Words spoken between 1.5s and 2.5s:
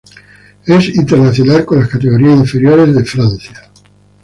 con las categorías